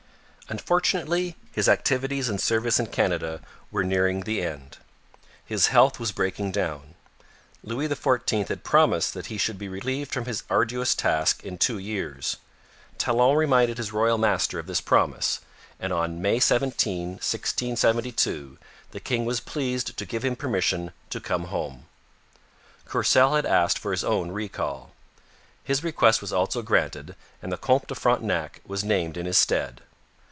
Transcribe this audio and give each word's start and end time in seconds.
Unfortunately 0.49 1.37
his 1.53 1.69
activities 1.69 2.27
and 2.27 2.41
service 2.41 2.77
in 2.77 2.87
Canada 2.87 3.39
were 3.71 3.85
nearing 3.85 4.19
their 4.19 4.51
end. 4.51 4.79
His 5.45 5.67
health 5.67 5.97
was 5.97 6.11
breaking 6.11 6.51
down. 6.51 6.95
Louis 7.63 7.87
XIV 7.87 8.49
had 8.49 8.65
promised 8.65 9.13
that 9.13 9.27
he 9.27 9.37
should 9.37 9.57
be 9.57 9.69
relieved 9.69 10.11
from 10.11 10.25
his 10.25 10.43
arduous 10.49 10.93
task 10.93 11.45
in 11.45 11.57
two 11.57 11.77
years. 11.77 12.35
Talon 12.97 13.37
reminded 13.37 13.77
his 13.77 13.93
royal 13.93 14.17
master 14.17 14.59
of 14.59 14.67
this 14.67 14.81
promise, 14.81 15.39
and 15.79 15.93
on 15.93 16.21
May 16.21 16.37
17, 16.41 17.11
1672, 17.11 18.57
the 18.91 18.99
king 18.99 19.23
was 19.23 19.39
pleased 19.39 19.95
to 19.95 20.05
give 20.05 20.25
him 20.25 20.35
permission 20.35 20.91
to 21.11 21.21
come 21.21 21.45
home. 21.45 21.85
Courcelle 22.83 23.35
had 23.35 23.45
asked 23.45 23.79
for 23.79 23.91
his 23.91 24.03
own 24.03 24.31
recall; 24.31 24.91
his 25.63 25.81
request 25.81 26.19
was 26.19 26.33
also 26.33 26.61
granted 26.61 27.15
and 27.41 27.53
the 27.53 27.57
Comte 27.57 27.87
de 27.87 27.95
Frontenac 27.95 28.59
was 28.67 28.83
named 28.83 29.15
in 29.15 29.25
his 29.25 29.37
stead. 29.37 29.79